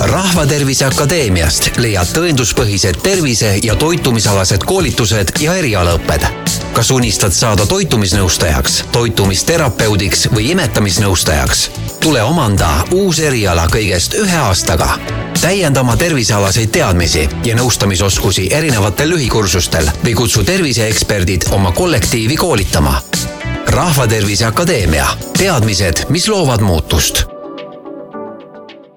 [0.00, 6.26] rahvatervise Akadeemiast leiad tõenduspõhised tervise- ja toitumisalased koolitused ja erialaõpped.
[6.72, 11.70] kas unistad saada toitumisnõustajaks, toitumisterapeudiks või imetamisnõustajaks?
[12.00, 14.98] tule omanda uus eriala kõigest ühe aastaga.
[15.40, 23.02] täienda oma tervisealaseid teadmisi ja nõustamisoskusi erinevatel lühikursustel või kutsu terviseeksperdid oma kollektiivi koolitama.
[23.66, 25.06] rahvatervise Akadeemia,
[25.38, 27.35] teadmised, mis loovad muutust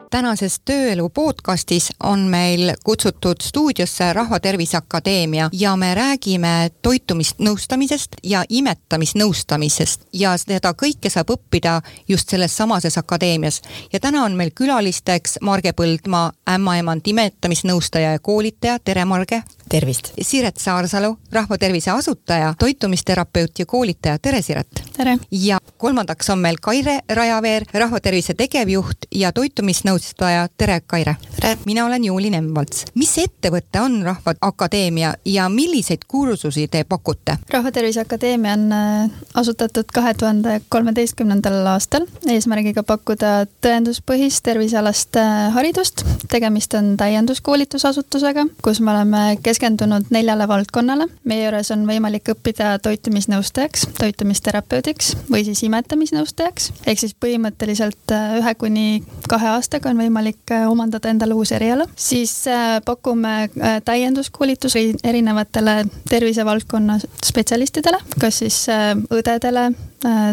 [0.09, 10.07] tänases Tööelu podcastis on meil kutsutud stuudiosse Rahvatervise Akadeemia ja me räägime toitumisnõustamisest ja imetamisnõustamisest
[10.13, 13.61] ja seda kõike saab õppida just selles samases akadeemias.
[13.93, 19.43] ja täna on meil külalisteks Marge Põldmaa, ämmaemand, imetamisnõustaja ja koolitaja, tere Marge!
[19.69, 20.11] Tervist!
[20.21, 24.83] Siret Saarsalu, Rahvatervise asutaja, toitumisterapeut ja koolitaja, tere Siret!
[24.97, 25.17] tere!
[25.31, 31.15] ja kolmandaks on meil Kaire Rajaveer, Rahvatervise tegevjuht ja toitumisnõustaja, tere Kaire!
[31.39, 31.57] tere!
[31.65, 32.85] mina olen Juuli Nemvalts.
[32.95, 37.37] mis ettevõte on Rahvaakadeemia ja milliseid kursusi te pakute?
[37.49, 46.05] rahvatervise Akadeemia on äh, asutatud kahe tuhande kolmeteistkümnendal aastal eesmärgiga pakkuda tõenduspõhist tervisealast äh, haridust.
[46.29, 51.07] tegemist on täienduskoolitusasutusega, kus me oleme kes-, keskendunud neljale valdkonnale.
[51.27, 56.71] meie juures on võimalik õppida toitumisnõustajaks, toitumisterapeudiks või siis imetamisnõustajaks.
[56.87, 61.85] ehk siis põhimõtteliselt äh, ühe kuni kahe aastaga on võimalik äh, omandada endale uus eriala.
[61.95, 63.49] siis äh, pakume
[63.85, 68.65] täienduskoolitusi erinevatele tervisevaldkonna spetsialistidele, kas siis
[69.11, 69.71] õdedele,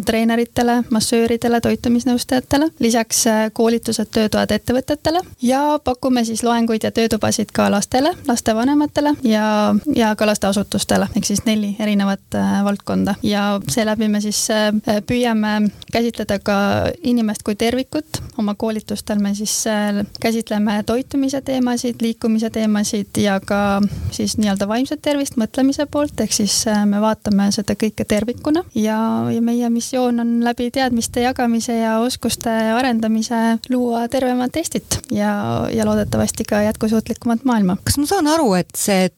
[0.06, 8.12] treeneritele, massööridele, toitumisnõustajatele, lisaks koolitused töötoad ettevõtetele ja pakume siis loenguid ja töötubasid ka lastele,
[8.28, 14.46] lastevanematele ja, ja ka lasteasutustele, ehk siis neli erinevat äh, valdkonda ja seeläbi me siis
[14.50, 14.70] äh,
[15.06, 16.56] püüame käsitleda ka
[17.02, 18.22] inimest kui tervikut.
[18.38, 23.80] oma koolitustel me siis äh, käsitleme toitumise teemasid, liikumise teemasid ja ka
[24.10, 28.98] siis nii-öelda vaimset tervist mõtlemise poolt, ehk siis me vaatame seda kõike tervikuna ja,
[29.32, 35.32] ja meie missioon on läbi teadmiste jagamise ja oskuste arendamise luua tervemat Eestit ja,
[35.72, 37.76] ja loodetavasti ka jätkusuutlikumat maailma.
[37.84, 39.08] kas ma saan aru, et see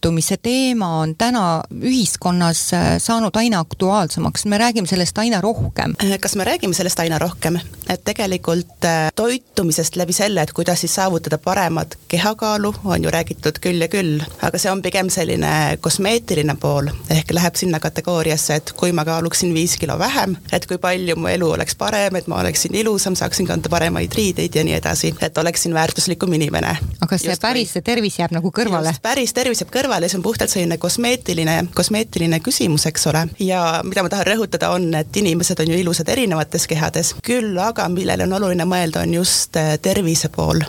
[0.00, 5.94] toitumise teema on täna ühiskonnas äh, saanud aina aktuaalsemaks, me räägime sellest aina rohkem?
[6.04, 10.80] Äh, kas me räägime sellest aina rohkem, et tegelikult äh, toitumisest läbi selle, et kuidas
[10.80, 15.78] siis saavutada paremat kehakaalu, on ju räägitud küll ja küll, aga see on pigem selline
[15.80, 20.78] kosmeetiline pool, ehk läheb sinna kategooriasse, et kui ma kaaluksin viis kilo vähem, et kui
[20.78, 24.78] palju mu elu oleks parem, et ma oleksin ilusam, saaksin kanda paremaid riideid ja nii
[24.78, 26.76] edasi, et oleksin väärtuslikum inimene.
[27.00, 28.94] aga see Just päris, see tervis jääb nagu kõrvale?
[29.02, 33.26] päris tervis jääb kõrvale ja see on puhtalt selline kosmeetiline, kosmeetiline küsimus, eks ole.
[33.40, 37.88] ja mida ma tahan rõhutada, on, et inimesed on ju ilusad erinevates kehades, küll aga
[37.92, 40.60] millele on oluline mõelda, on just äh, tervise pool.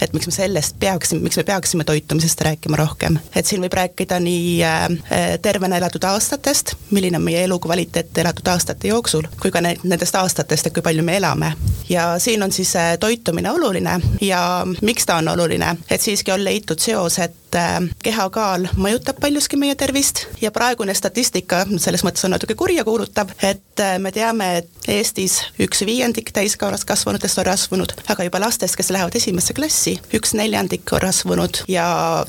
[0.00, 3.18] et miks me sellest peaksime, miks me peaksime toitumisest rääkima rohkem.
[3.34, 8.46] et siin võib rääkida nii äh, äh, tervena elatud aastatest, milline on meie elukvaliteet elatud
[8.46, 11.52] aastate jooksul, kui ka nendest aastatest, et kui palju me elame.
[11.88, 16.78] ja siin on siis toitumine oluline ja miks ta on oluline, et siiski on leitud
[16.78, 22.34] seos, et et äh, kehakaal mõjutab paljuski meie tervist ja praegune statistika selles mõttes on
[22.34, 28.40] natuke kurjakuulutav, et äh, me teame, et Eestis üks viiendik täiskasvanutest on rasvunud, aga juba
[28.40, 31.86] lastest, kes lähevad esimesse klassi, üks neljandik on rasvunud ja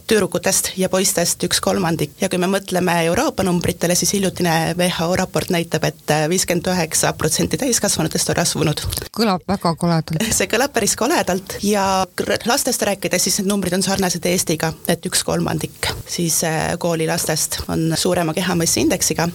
[0.07, 2.15] tüdrukutest ja poistest üks kolmandik.
[2.21, 7.13] ja kui me mõtleme Euroopa numbritele, siis hiljutine WHO raport näitab et, et viiskümmend üheksa
[7.13, 8.85] protsenti täiskasvanutest on rasvunud.
[9.15, 10.15] kõlab väga koledalt.
[10.37, 12.05] see kõlab päris koledalt ja
[12.47, 17.93] lastest rääkides, siis need numbrid on sarnased Eestiga, et üks kolmandik siis äh, koolilastest on
[17.95, 19.29] suurema kehamassiindeksiga.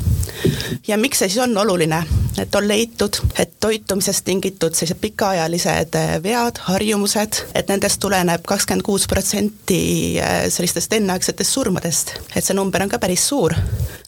[0.88, 2.02] ja miks see siis on oluline,
[2.38, 8.82] et on leitud, et toitumisest tingitud sellised pikaajalised äh, vead, harjumused, et nendest tuleneb kakskümmend
[8.82, 9.80] kuus protsenti
[10.20, 13.54] äh, sellistest enneaegsetest surmadest, et see number on ka päris suur.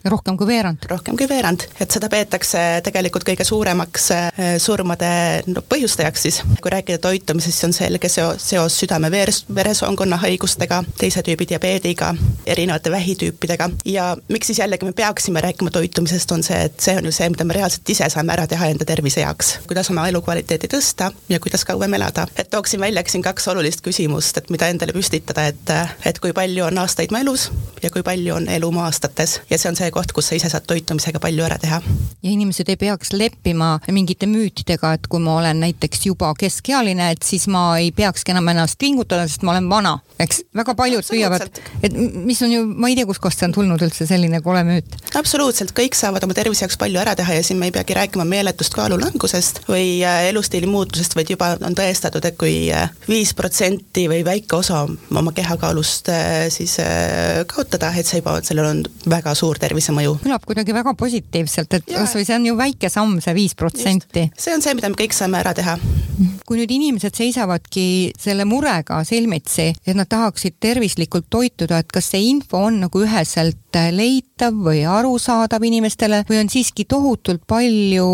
[0.05, 0.91] rohkem kui veerand?
[0.91, 4.11] rohkem kui veerand, et seda peetakse tegelikult kõige suuremaks
[4.63, 5.09] surmade
[5.47, 6.43] no, põhjustajaks siis.
[6.61, 11.56] kui rääkida toitumisest, siis on selge seos, seos südame-veresoonkonna haigustega, teise tüübi diabeediga,
[12.47, 17.05] erinevate vähitüüpidega ja miks siis jällegi me peaksime rääkima toitumisest, on see, et see on
[17.05, 19.59] ju see, mida me reaalselt ise saame ära teha enda tervise heaks.
[19.67, 22.27] kuidas oma elukvaliteeti tõsta ja kuidas kauem elada.
[22.37, 25.75] et tooksin välja siin kaks olulist küsimust, et mida endale püstitada, et,
[26.05, 27.51] et kui palju on aastaid mu elus
[27.83, 29.41] ja kui palju on elu mu aastates.
[29.51, 31.81] ja see on see koht, kus sa ise saad toitumisega palju ära teha.
[32.23, 37.23] ja inimesed ei peaks leppima mingite müütidega, et kui ma olen näiteks juba keskealine, et
[37.23, 41.46] siis ma ei peakski enam ennast pingutada, sest ma olen vana, eks väga paljud püüavad,
[41.83, 44.97] et mis on ju, ma ei tea, kustkohast see on tulnud üldse selline kole müüt.
[45.19, 48.27] absoluutselt, kõik saavad oma tervise jaoks palju ära teha ja siin me ei peagi rääkima
[48.29, 54.07] meeletust kaalulangusest või äh, elustiili muutusest, vaid juba on tõestatud, et kui äh, viis protsenti
[54.11, 56.77] või väike osa oma kehakaalust äh, siis
[57.49, 60.19] kaotada, et see juba, sellel on väga suur tervisemõju.
[60.25, 64.29] kõlab kuidagi väga positiivselt, et kasvõi see on ju väike samm, see viis protsenti.
[64.39, 65.79] see on see, mida me kõik saame ära teha.
[66.47, 67.87] kui nüüd inimesed seisavadki
[68.21, 73.61] selle murega silmitsi, et nad tahaksid tervislikult toituda, et kas see info on nagu üheselt
[73.93, 78.07] leitav või arusaadav inimestele või on siiski tohutult palju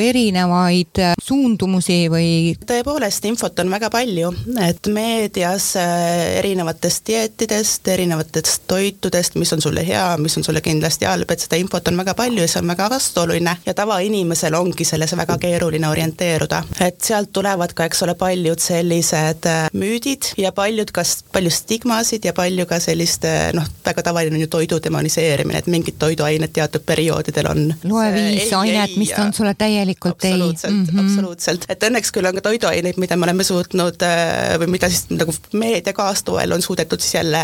[0.00, 2.28] erinevaid suundumusi või?
[2.66, 4.32] tõepoolest, infot on väga palju,
[4.66, 11.08] et meedias äh, erinevatest dieetidest, erinevatest toitudest, mis on sulle hea, mis on sulle kindlasti
[11.08, 14.84] halb, et seda infot on väga palju ja see on väga vastuoluline ja tavainimesel ongi
[14.88, 16.62] selles väga keeruline orienteeruda.
[16.80, 22.24] et sealt tulevad ka, eks ole, paljud sellised äh, müüdid ja paljud ka, palju stigmasid
[22.24, 26.52] ja palju ka sellist äh, noh, väga tavaline on ju toidu demoniseerimine, et mingid toiduained
[26.56, 30.32] teatud perioodidel on loe viis ainet, mis on sulle täielikult ei.
[30.32, 31.04] absoluutselt mm, -hmm.
[31.04, 35.06] absoluutselt, et õnneks küll on ka toiduaineid, mida me oleme suutnud äh, või mida siis
[35.10, 37.42] nagu meedia kaastoel on suudetud siis jälle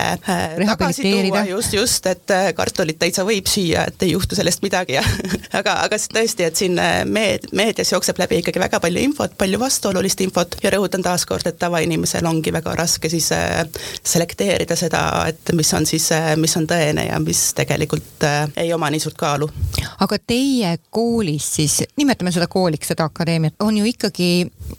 [0.66, 4.98] tagasi tuua, just, just, et kartulit täitsa võib süüa, et ei juhtu sellest midagi.
[4.98, 5.04] Ja
[5.60, 6.78] aga, aga tõesti, et siin
[7.08, 10.56] meed-, meedias jookseb läbi ikkagi väga palju infot, palju vastuolulist infot.
[10.62, 13.30] Ja rõhutan taaskord, et tavainimesel ongi väga raske siis
[14.02, 16.08] selekteerida seda, et mis on siis,
[16.40, 19.48] mis on tõene ja mis tegelikult äh, ei oma nii suurt kaalu.
[20.00, 24.30] aga teie koolis siis, nimetame seda kooliks, seda akadeemiat, on ju ikkagi,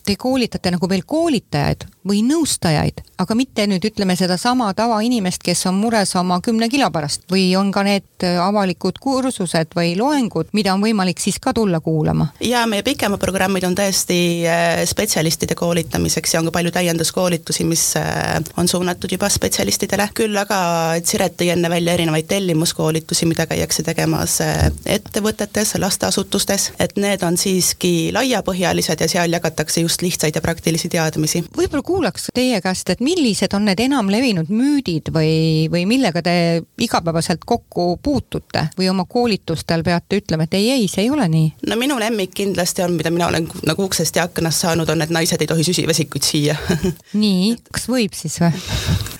[0.05, 5.77] te koolitate nagu veel koolitajaid või nõustajaid, aga mitte nüüd ütleme sedasama tavainimest, kes on
[5.79, 10.83] mures oma kümne kilo pärast või on ka need avalikud kursused või loengud, mida on
[10.83, 12.29] võimalik siis ka tulla kuulama?
[12.43, 17.85] jaa, meie pikemad programmid on tõesti äh, spetsialistide koolitamiseks ja on ka palju täienduskoolitusi, mis
[17.99, 20.59] äh, on suunatud juba spetsialistidele, küll aga
[21.03, 24.67] Siret tõi enne välja erinevaid tellimuskoolitusi, mida käiakse tegemas äh,
[24.97, 31.43] ettevõtetes, lasteasutustes, et need on siiski laiapõhjalised ja seal jagatakse just lihtsaid ja praktilisi teadmisi.
[31.57, 36.35] võib-olla kuulaks teie käest, et millised on need enamlevinud müüdid või, või millega te
[36.81, 41.51] igapäevaselt kokku puutute või oma koolitustel peate ütlema, et ei, ei, see ei ole nii?
[41.69, 45.13] no minu lemmik kindlasti on, mida mina olen nagu uksest ja aknast saanud, on, et
[45.13, 46.57] naised ei tohi süsivesikuid süüa
[47.23, 48.53] nii, kas võib siis või?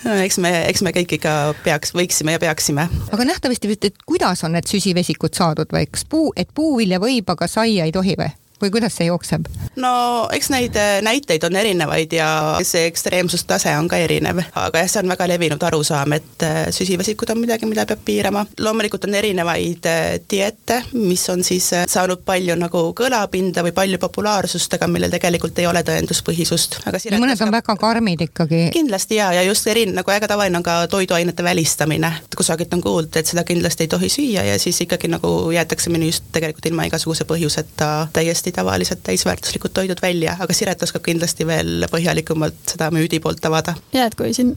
[0.08, 2.88] no eks me, eks me kõik ikka peaks, võiksime ja peaksime.
[3.14, 7.50] aga nähtavasti, et kuidas on need süsivesikud saadud või kas puu, et puuvilja võib, aga
[7.52, 8.34] saia ei tohi või?
[8.64, 9.48] Või kuidas see jookseb?
[9.76, 9.94] no
[10.34, 12.28] eks neid äh, näiteid on erinevaid ja
[12.64, 17.34] see ekstreemsustase on ka erinev, aga jah, see on väga levinud arusaam, et äh, süsivesikud
[17.34, 18.46] on midagi, mida peab piirama.
[18.60, 24.78] loomulikult on erinevaid äh, dieete, mis on siis saanud palju nagu kõlapinda või palju populaarsust,
[24.78, 26.80] aga millel tegelikult ei ole tõenduspõhisust.
[26.88, 27.58] aga no mõned on ka...
[27.58, 28.64] väga karmid ikkagi.
[28.74, 32.14] kindlasti jaa, ja just eri, nagu väga tavaline on ka toiduainete välistamine.
[32.38, 36.32] kusagilt on kuulda, et seda kindlasti ei tohi süüa ja siis ikkagi nagu jäetakse menüüst
[36.32, 42.74] tegelikult ilma igasuguse põhjuseta täiesti tavalised täisväärtuslikud toidud välja, aga Siret oskab kindlasti veel põhjalikumalt
[42.74, 43.76] seda müüdi poolt avada.
[43.94, 44.54] ja et kui siin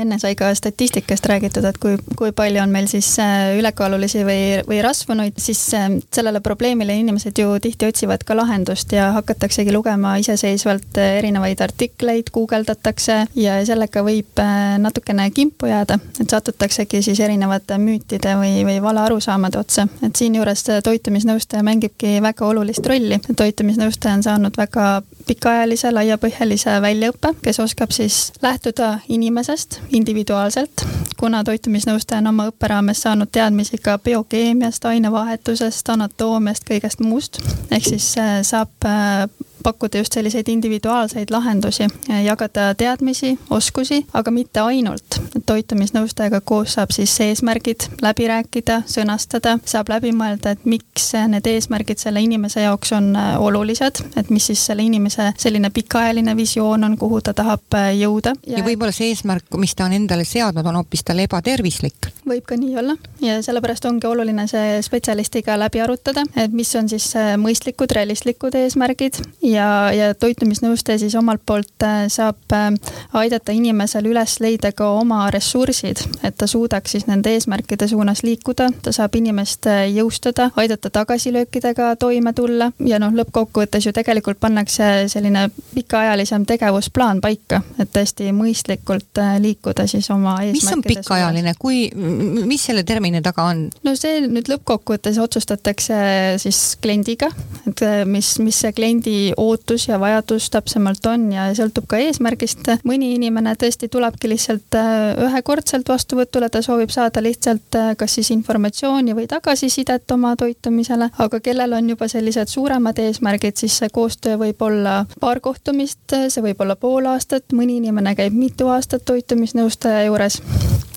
[0.00, 4.42] enne sai ka statistikast räägitud, et kui, kui palju on meil siis äh, ülekaalulisi või,
[4.68, 10.16] või rasvunuid, siis äh, sellele probleemile inimesed ju tihti otsivad ka lahendust ja hakataksegi lugema
[10.22, 14.40] iseseisvalt äh, erinevaid artikleid, guugeldatakse ja sellega võib
[14.80, 21.64] natukene kimpu jääda, et satutaksegi siis erinevate müütide või, või valearusaamade otsa, et siinjuures toitumisnõustaja
[21.66, 28.98] mängibki väga olulist rolli, toitumisnõustaja on saanud väga pikaajalise laiapõhjalise väljaõppe, kes oskab siis lähtuda
[29.08, 30.84] inimesest individuaalselt,
[31.20, 37.92] kuna toitumisnõustaja on oma õppe raames saanud teadmisi ka biokeemiast, ainevahetusest, anatoomiast, kõigest muust, ehk
[37.92, 39.28] siis äh, saab äh,
[39.62, 41.88] pakkuda just selliseid individuaalseid lahendusi,
[42.24, 45.20] jagada teadmisi, oskusi, aga mitte ainult.
[45.46, 51.98] toitumisnõustajaga koos saab siis eesmärgid läbi rääkida, sõnastada, saab läbi mõelda, et miks need eesmärgid
[51.98, 56.96] selle inimese jaoks on äh, olulised, et mis siis selle inimese selline pikaajaline visioon on,
[56.98, 58.34] kuhu ta tahab äh, jõuda.
[58.46, 62.10] ja, võib-olla see eesmärk, mis ta on endale seadnud, on hoopis talle ebatervislik.
[62.28, 66.88] võib ka nii olla ja sellepärast ongi oluline see spetsialistiga läbi arutada, et mis on
[66.88, 72.68] siis mõistlikud, realistlikud eesmärgid ja, ja toitumisnõustaja siis omalt poolt äh, saab äh,
[73.12, 78.70] aidata inimesel üles leida ka oma ressursid, et ta suudaks siis nende eesmärkide suunas liikuda,
[78.82, 85.48] ta saab inimest jõustada, aidata tagasilöökidega toime tulla ja noh, lõppkokkuvõttes ju tegelikult pannakse selline
[85.74, 92.84] pikaajalisem tegevusplaan paika, et tõesti mõistlikult liikuda siis oma mis on pikaajaline, kui, mis selle
[92.86, 93.66] termini taga on?
[93.84, 96.00] no see nüüd lõppkokkuvõttes otsustatakse
[96.40, 97.30] siis kliendiga,
[97.68, 102.68] et äh, mis, mis see kliendi ootus ja vajadus täpsemalt on ja sõltub ka eesmärgist.
[102.84, 104.90] mõni inimene tõesti tulebki lihtsalt äh,
[105.26, 111.40] ühekordselt vastuvõtule, ta soovib saada lihtsalt äh, kas siis informatsiooni või tagasisidet oma toitumisele, aga
[111.40, 116.60] kellel on juba sellised suuremad eesmärgid, siis see koostöö võib olla paar kohtumist, see võib
[116.60, 120.40] olla pool aastat, mõni inimene käib mitu aastat toitumisnõustaja juures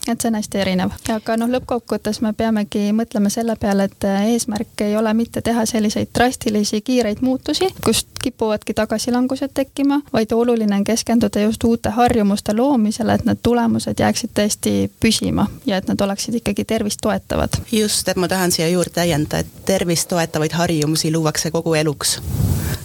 [0.08, 4.84] et see on hästi erinev, aga noh, lõppkokkuvõttes me peamegi mõtlema selle peale, et eesmärk
[4.84, 10.84] ei ole mitte teha selliseid drastilisi kiireid muutusi, kust kipuvadki tagasilangused tekkima, vaid oluline on
[10.84, 16.40] keskenduda just uute harjumuste loomisele, et need tulemused jääksid tõesti püsima ja et nad oleksid
[16.42, 17.62] ikkagi tervist toetavad.
[17.72, 22.20] just, et ma tahan siia juurde täiendada, et tervist toetavaid harjumusi luuakse kogu eluks.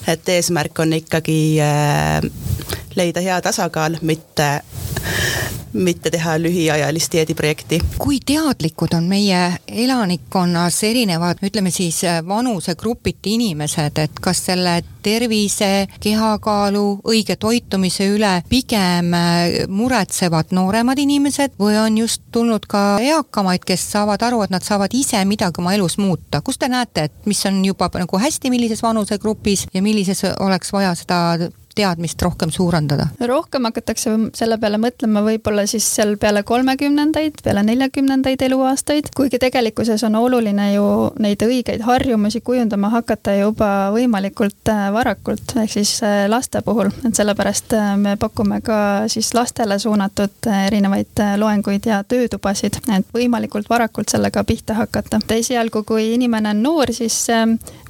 [0.07, 2.23] et eesmärk on ikkagi äh,
[2.97, 4.61] leida hea tasakaal, mitte
[5.73, 7.81] mitte teha lühiajalist dieediprojekti.
[7.99, 17.01] kui teadlikud on meie elanikkonnas erinevad, ütleme siis vanusegrupiti inimesed, et kas selle tervise, kehakaalu,
[17.09, 19.13] õige toitumise üle pigem
[19.69, 24.95] muretsevad nooremad inimesed või on just tulnud ka eakamaid, kes saavad aru, et nad saavad
[24.95, 28.83] ise midagi oma elus muuta, kus te näete, et mis on juba nagu hästi, millises
[28.83, 31.21] vanusegrupis ja millises oleks vaja seda
[31.79, 33.09] teadmist rohkem suurendada?
[33.31, 40.05] rohkem hakatakse selle peale mõtlema võib-olla siis seal peale kolmekümnendaid, peale neljakümnendaid eluaastaid, kuigi tegelikkuses
[40.09, 40.87] on oluline ju
[41.23, 47.19] neid õigeid harjumusi kujundama hakata juba võimalikult äh, varakult, ehk siis äh, laste puhul, et
[47.19, 48.81] sellepärast äh, me pakume ka
[49.11, 55.21] siis lastele suunatud erinevaid loenguid ja töötubasid, et võimalikult varakult sellega pihta hakata.
[55.39, 57.17] esialgu, kui inimene on noor, siis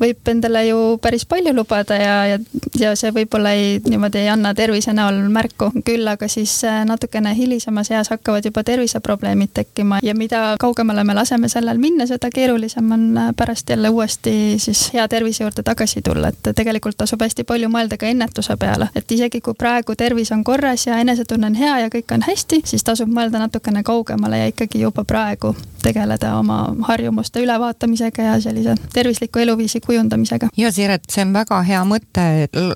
[0.01, 2.39] võib endale ju päris palju lubada ja, ja,
[2.79, 7.35] ja see võib-olla ei niimoodi ei anna tervise näol märku, küll aga siis äh, natukene
[7.37, 12.93] hilisemas eas hakkavad juba terviseprobleemid tekkima ja mida kaugemale me laseme sellel minna, seda keerulisem
[12.93, 17.45] on äh, pärast jälle uuesti siis hea tervise juurde tagasi tulla, et tegelikult tasub hästi
[17.45, 21.59] palju mõelda ka ennetuse peale, et isegi kui praegu tervis on korras ja enesetunne on
[21.59, 25.55] hea ja kõik on hästi, siis tasub mõelda natukene kaugemale ja ikkagi juba praegu
[25.89, 30.51] tegeleda oma harjumuste ülevaatamisega ja sellise tervisliku eluviisi kujundamisega.
[30.57, 32.27] ja Siret, see on väga hea mõte,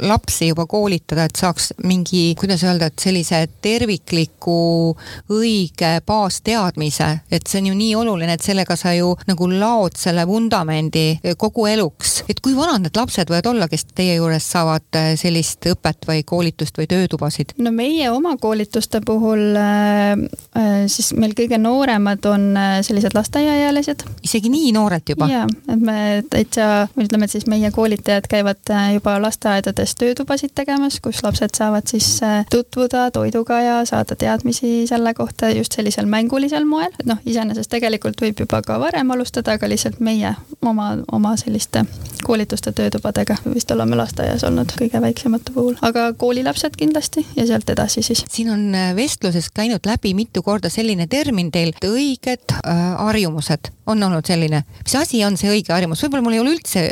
[0.00, 4.94] lapsi juba koolitada, et saaks mingi, kuidas öelda, et sellise tervikliku
[5.32, 10.24] õige baasteadmise, et see on ju nii oluline, et sellega sa ju nagu laod selle
[10.28, 12.22] vundamendi kogu eluks.
[12.28, 16.22] et kui vanad need lapsed võivad olla, kes teie juures saavad äh, sellist õpet või
[16.26, 17.54] koolitust või töötubasid?
[17.62, 20.16] no meie oma koolituste puhul äh,
[20.58, 24.02] äh siis meil kõige nooremad on äh, sellised lasteaiaealised.
[24.22, 25.26] isegi nii noorelt juba?
[25.28, 31.00] jaa, et me täitsa, ütleme, et siis meie koolitajad käivad äh, juba lasteaedades töötubasid tegemas,
[31.02, 36.64] kus lapsed saavad siis äh, tutvuda toiduga ja saada teadmisi selle kohta just sellisel mängulisel
[36.64, 36.92] moel.
[37.00, 41.84] et noh, iseenesest tegelikult võib juba ka varem alustada, aga lihtsalt meie oma, oma selliste
[42.22, 48.02] koolituste töötubadega vist oleme lasteaias olnud kõige väiksemate puhul, aga koolilapsed kindlasti ja sealt edasi
[48.02, 48.24] siis.
[48.30, 54.26] siin on vestluses käinud läbi mitu korda selline termin teil, õiged äh, harjumused on olnud
[54.26, 56.84] selline, mis asi on see õige harjumus, võib-olla mul ei ole üldse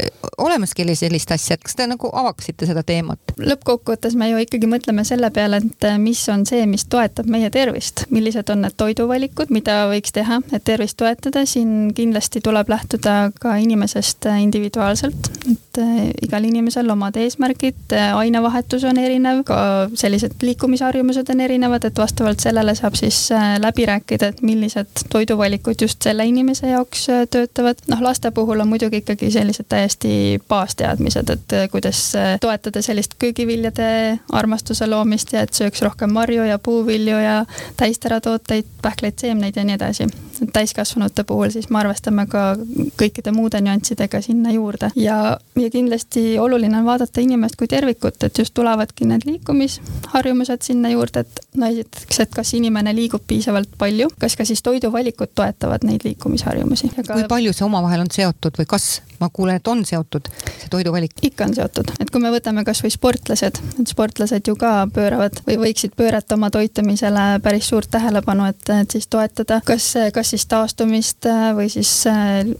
[0.42, 3.18] olemaski sellist asja, et kas te nagu avaksite seda teemat?
[3.40, 8.04] lõppkokkuvõttes me ju ikkagi mõtleme selle peale, et mis on see, mis toetab meie tervist,
[8.10, 13.54] millised on need toiduvalikud, mida võiks teha, et tervist toetada, siin kindlasti tuleb lähtuda ka
[13.62, 19.60] inimesest individuaalselt, et eh, igal inimesel omad eesmärgid, ainevahetus on erinev, ka
[19.94, 23.28] sellised liikumisharjumused on erinevad, et vastavalt sellele saab siis
[23.62, 27.78] läbi rääkida, et millised toiduvalikud just selle inimese jaoks töötavad.
[27.88, 34.86] noh, laste puhul on muidugi ikkagi sellised täiesti baasteadmised, et kuidas toetada sellist köögiviljade armastuse
[34.86, 37.44] loomist ja et sööks rohkem marju ja puuvilju ja
[37.76, 40.06] täisteratooteid, pähkleid, seemneid ja nii edasi.
[40.52, 42.56] täiskasvanute puhul siis me arvestame ka
[42.96, 48.38] kõikide muude nüanssidega sinna juurde ja, ja kindlasti oluline on vaadata inimest kui tervikut, et
[48.38, 54.08] just tulevadki need liikumisharjumused sinna juurde, et no esiteks, et kas inimene liigub piisavalt palju,
[54.18, 56.90] kas ka siis toiduvalikud toetavad neid liikumisharjumusi.
[56.96, 57.14] Ka...
[57.14, 58.88] kui palju see omavahel on seotud või kas,
[59.20, 61.14] ma kuulen, et on seotud, see toiduvalik?
[61.26, 65.58] ikka on seotud, et kui me võtame kasvõi sportlased, et sportlased ju ka pööravad või
[65.64, 71.28] võiksid pöörata oma toitumisele päris suurt tähelepanu, et, et siis toetada kas, kas siis taastumist
[71.56, 71.92] või siis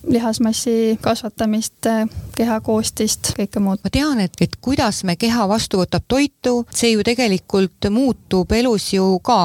[0.09, 1.91] lihasmassi kasvatamist,
[2.37, 3.83] keha koostist, kõike muud.
[3.85, 8.93] ma tean, et, et kuidas me keha vastu võtab toitu, see ju tegelikult muutub elus
[8.95, 9.41] ju ka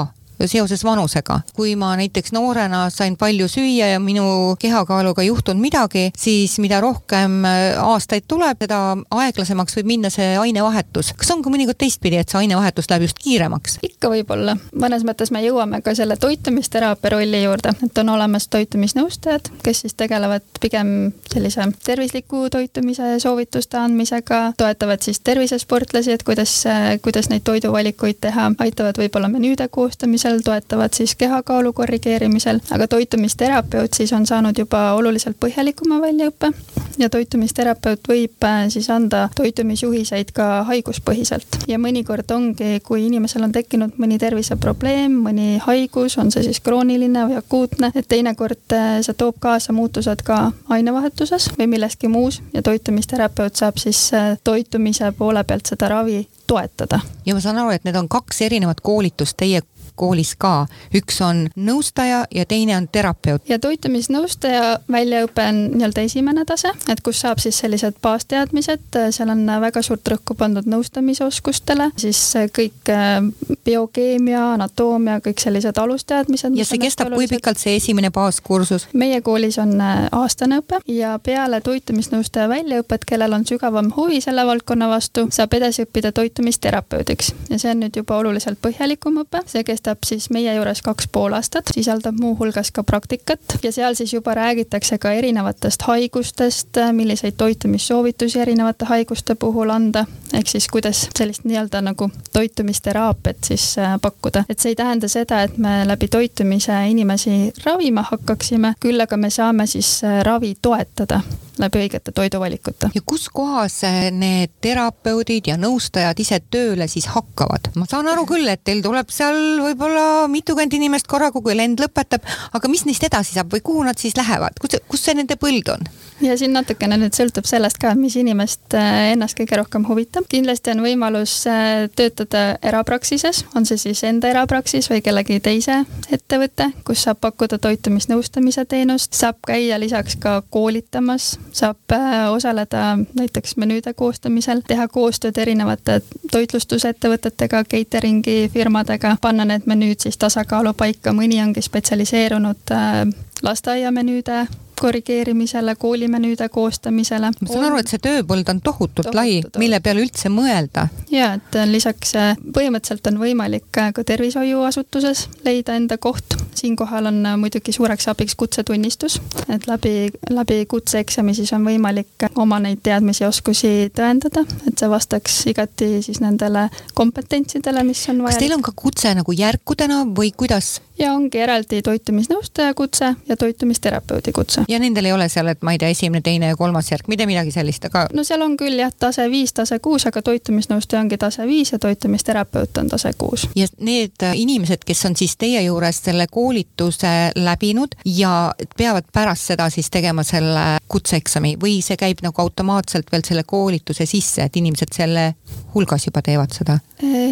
[0.45, 1.39] seoses vanusega.
[1.55, 6.81] kui ma näiteks noorena sain palju süüa ja minu kehakaaluga ei juhtunud midagi, siis mida
[6.81, 8.79] rohkem äh, aastaid tuleb, seda
[9.11, 11.13] aeglasemaks võib minna see ainevahetus.
[11.17, 13.79] kas on ka mõnikord teistpidi, et see ainevahetus läheb just kiiremaks?
[13.85, 14.57] ikka võib-olla.
[14.73, 19.97] mõnes mõttes me jõuame ka selle toitumisteraapia rolli juurde, et on olemas toitumisnõustajad, kes siis
[19.97, 26.63] tegelevad pigem sellise tervisliku toitumise soovituste andmisega, toetavad siis tervisesportlasi, et kuidas,
[27.05, 33.93] kuidas neid toiduvalikuid teha, aitavad võib-olla menüüde koostamisel, toitumisel, toetavad siis kehakaalu korrigeerimisel, aga toitumisterapeut
[33.93, 36.51] siis on saanud juba oluliselt põhjalikuma väljaõppe
[36.97, 41.59] ja toitumisterapeut võib äh, siis anda toitumisjuhiseid ka haiguspõhiselt.
[41.67, 47.27] ja mõnikord ongi, kui inimesel on tekkinud mõni terviseprobleem, mõni haigus, on see siis krooniline
[47.29, 52.61] või akuutne, et teinekord äh, see toob kaasa muutused ka ainevahetuses või milleski muus ja
[52.61, 56.99] toitumisterapeut saab siis äh, toitumise poole pealt seda ravi toetada.
[57.25, 59.61] ja ma saan aru, et need on kaks erinevat koolitust teie
[59.95, 60.67] koolis ka.
[60.95, 63.41] üks on nõustaja ja teine on terapeut.
[63.49, 69.45] ja toitumisnõustaja väljaõpe on nii-öelda esimene tase, et kus saab siis sellised baasteadmised, seal on
[69.61, 72.21] väga suurt rõhku pandud nõustamisoskustele, siis
[72.55, 73.21] kõik äh,
[73.65, 76.57] biokeemia, anatoomia, kõik sellised alusteadmised.
[76.57, 78.87] ja see kestab kui pikalt, see esimene baaskursus?
[78.93, 84.45] meie koolis on äh, aastane õpe ja peale toitumisnõustaja väljaõpet, kellel on sügavam huvi selle
[84.45, 89.63] valdkonna vastu, saab edasi õppida toitumisterapeudiks ja see on nüüd juba oluliselt põhjalikum õpe, see
[89.67, 93.57] kestab kestab siis meie juures kaks pool aastat, sisaldab muuhulgas ka praktikat.
[93.63, 100.47] Ja seal siis juba räägitakse ka erinevatest haigustest, milliseid toitumissoovitusi erinevate haiguste puhul anda, ehk
[100.47, 104.45] siis kuidas sellist nii-öelda nagu toitumisteraapiat siis äh, pakkuda.
[104.49, 109.29] et see ei tähenda seda, et me läbi toitumise inimesi ravima hakkaksime, küll aga me
[109.29, 111.21] saame siis äh, ravi toetada
[111.59, 112.89] läbi õigete toiduvalikute.
[112.95, 113.81] ja kus kohas
[114.11, 117.71] need terapeudid ja nõustajad ise tööle siis hakkavad?
[117.75, 122.25] ma saan aru küll, et teil tuleb seal võib-olla mitukümmend inimest korraga, kui lend lõpetab,
[122.53, 125.71] aga mis neist edasi saab või kuhu nad siis lähevad, kus, kus see nende põld
[125.73, 125.87] on?
[126.21, 130.27] ja siin natukene nüüd sõltub sellest ka, mis inimest äh, ennast kõige rohkem huvitab.
[130.31, 135.81] kindlasti on võimalus äh, töötada erapraksises, on see siis enda erapraksis või kellegi teise
[136.11, 143.57] ettevõte, kus saab pakkuda toitumisnõustamise teenust, saab käia lisaks ka koolitamas saab äh, osaleda näiteks
[143.57, 151.41] menüüde koostamisel, teha koostööd erinevate toitlustusettevõtetega, catering'i firmadega, panna need menüüd siis tasakaalu paika, mõni
[151.43, 153.01] ongi spetsialiseerunud äh,
[153.43, 154.45] lasteaiamenüüde
[154.81, 157.31] korrigeerimisele, koolimenüüde koostamisele.
[157.41, 160.87] ma saan aru, et see tööpõld on tohutult Tohutu, lai, mille peale üldse mõelda.
[161.11, 166.35] ja et lisaks äh, põhimõtteliselt on võimalik ka tervishoiuasutuses leida enda koht.
[166.55, 172.59] siinkohal on äh, muidugi suureks abiks kutsetunnistus, et läbi, läbi kutseeksami siis on võimalik oma
[172.59, 178.35] neid teadmisi ja oskusi tõendada, et see vastaks igati siis nendele kompetentsidele, mis on vaja.
[178.35, 180.79] kas teil on ka kutse nagu järkudena või kuidas?
[180.99, 184.64] ja ongi eraldi toitumisnõustaja kutse ja toitumisterapeudi kutse.
[184.71, 187.27] ja nendel ei ole seal, et ma ei tea, esimene, teine ja kolmas järk, mitte
[187.29, 188.05] midagi sellist, aga.
[188.13, 191.79] no seal on küll jah, tase viis, tase kuus, aga toitumisnõustaja ongi tase viis ja
[191.79, 193.47] toitumisterapeut on tase kuus.
[193.55, 199.51] ja need äh, inimesed, kes on siis teie juures selle koolituse läbinud ja peavad pärast
[199.53, 204.57] seda siis tegema selle kutseeksami või see käib nagu automaatselt veel selle koolituse sisse, et
[204.57, 205.33] inimesed selle
[205.75, 206.79] hulgas juba teevad seda?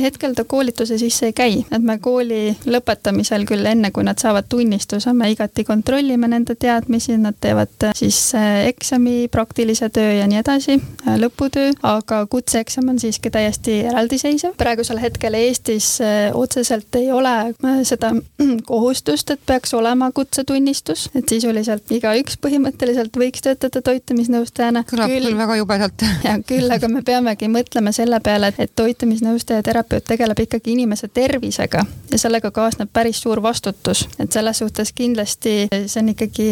[0.01, 4.49] hetkel ta koolituse sisse ei käi, et me kooli lõpetamisel küll enne, kui nad saavad
[4.49, 10.27] tunnistuse, me igati kontrollime nende teadmisi, nad teevad äh, siis äh, eksami, praktilise töö ja
[10.27, 14.55] nii edasi, äh, lõputöö, aga kutseeksam on siiski täiesti eraldiseisev.
[14.57, 15.97] praegusel hetkel Eestis
[16.33, 18.11] otseselt ei ole seda
[18.65, 24.83] kohustust, et peaks olema kutsetunnistus, et sisuliselt igaüks põhimõtteliselt võiks töötada toitumisnõustajana.
[24.89, 26.05] kõlab küll, väga jubedalt.
[26.27, 31.07] ja küll, aga me peamegi mõtlema selle peale, et, et toitumisnõustaja terapeut tegeleb ikkagi inimese
[31.07, 36.47] tervisega ja sellega kaasneb päris suur vastutus, et selles suhtes kindlasti see on ikkagi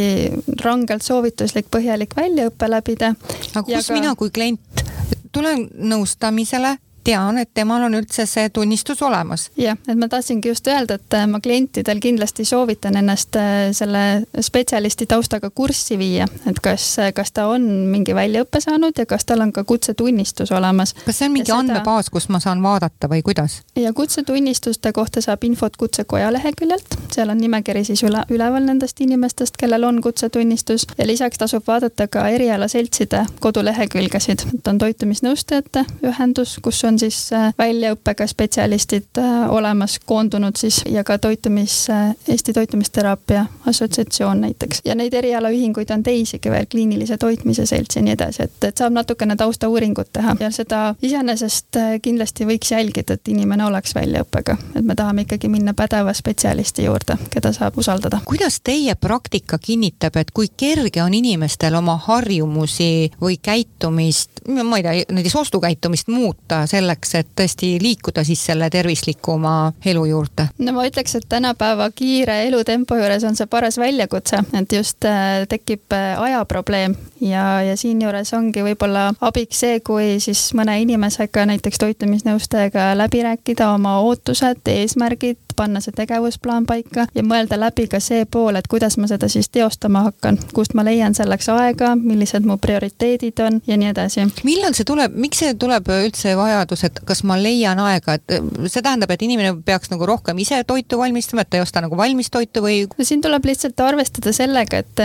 [0.63, 3.13] rangelt soovituslik põhjalik väljaõpe läbida.
[3.54, 3.93] aga kus ka...
[3.93, 4.86] mina kui klient
[5.32, 9.50] tulen nõustamisele tean, et temal on üldse see tunnistus olemas.
[9.58, 14.24] jah, et ma tahtsingi just öelda, et äh, ma klientidel kindlasti soovitan ennast äh, selle
[14.40, 19.26] spetsialisti taustaga kurssi viia, et kas, äh, kas ta on mingi väljaõppe saanud ja kas
[19.26, 20.94] tal on ka kutsetunnistus olemas.
[21.06, 21.60] kas see on mingi seda...
[21.60, 23.62] andmebaas, kus ma saan vaadata või kuidas?
[23.76, 29.58] ja kutsetunnistuste kohta saab infot Kutsekoja leheküljelt, seal on nimekiri siis üle, üleval nendest inimestest,
[29.58, 36.84] kellel on kutsetunnistus ja lisaks tasub vaadata ka erialaseltside kodulehekülgesid, et on toitumisnõustajate ühendus, kus
[36.86, 41.88] on on siis väljaõppega spetsialistid olemas, koondunud siis ja ka toitumis,
[42.27, 44.82] Eesti Toitumisteraapia Assotsiatsioon näiteks.
[44.86, 48.93] ja neid erialaühinguid on teisigi veel, Kliinilise Toitmise Selts ja nii edasi, et, et saab
[48.93, 54.95] natukene taustauuringut teha ja seda iseenesest kindlasti võiks jälgida, et inimene oleks väljaõppega, et me
[54.95, 58.21] tahame ikkagi minna pädeva spetsialisti juurde, keda saab usaldada.
[58.25, 64.84] kuidas teie praktika kinnitab, et kui kerge on inimestel oma harjumusi või käitumist, ma ei
[64.84, 70.50] tea, näiteks ostukäitumist muuta selleks, et tõesti liikuda siis selle tervislikuma elu juurde?
[70.60, 75.46] no ma ütleks, et tänapäeva kiire elutempo juures on see paras väljakutse, et just äh,
[75.50, 81.79] tekib äh, ajaprobleem ja, ja siinjuures ongi võib-olla abiks see, kui siis mõne inimesega, näiteks
[81.81, 88.25] toitumisnõustajaga läbi rääkida oma ootused, eesmärgid, panna see tegevusplaan paika ja mõelda läbi ka see
[88.25, 92.57] pool, et kuidas ma seda siis teostama hakkan, kust ma leian selleks aega, millised mu
[92.62, 94.25] prioriteedid on ja nii edasi.
[94.47, 98.81] millal see tuleb, miks see tuleb üldse vajadus, et kas ma leian aega, et see
[98.81, 102.31] tähendab, et inimene peaks nagu rohkem ise toitu valmistama, et ta ei osta nagu valmis
[102.34, 102.84] toitu või?
[103.01, 104.99] siin tuleb lihtsalt arvestada sellega, et,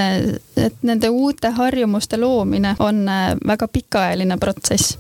[0.60, 4.96] et nende uute harjumuste loomine on äh, väga pikaajaline protsess.